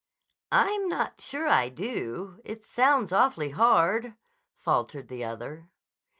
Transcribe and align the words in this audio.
"I'm 0.51 0.89
not 0.89 1.21
sure 1.21 1.47
I 1.47 1.69
do. 1.69 2.41
It 2.43 2.65
sounds 2.65 3.13
awfully 3.13 3.51
hard," 3.51 4.15
faltered 4.57 5.09
the 5.09 5.23
other. 5.25 5.69